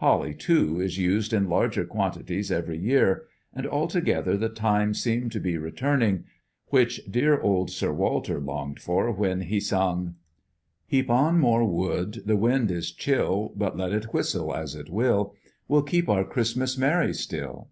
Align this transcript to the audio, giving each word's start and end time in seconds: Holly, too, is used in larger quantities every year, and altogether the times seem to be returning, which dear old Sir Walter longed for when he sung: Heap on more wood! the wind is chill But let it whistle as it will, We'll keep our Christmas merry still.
Holly, 0.00 0.34
too, 0.34 0.82
is 0.82 0.98
used 0.98 1.32
in 1.32 1.48
larger 1.48 1.82
quantities 1.86 2.52
every 2.52 2.76
year, 2.76 3.24
and 3.54 3.66
altogether 3.66 4.36
the 4.36 4.50
times 4.50 5.02
seem 5.02 5.30
to 5.30 5.40
be 5.40 5.56
returning, 5.56 6.24
which 6.66 7.00
dear 7.10 7.40
old 7.40 7.70
Sir 7.70 7.90
Walter 7.90 8.38
longed 8.38 8.80
for 8.80 9.10
when 9.10 9.40
he 9.40 9.60
sung: 9.60 10.16
Heap 10.88 11.08
on 11.08 11.38
more 11.38 11.64
wood! 11.64 12.20
the 12.26 12.36
wind 12.36 12.70
is 12.70 12.92
chill 12.92 13.50
But 13.56 13.78
let 13.78 13.92
it 13.94 14.12
whistle 14.12 14.54
as 14.54 14.74
it 14.74 14.90
will, 14.90 15.34
We'll 15.68 15.80
keep 15.84 16.10
our 16.10 16.22
Christmas 16.26 16.76
merry 16.76 17.14
still. 17.14 17.70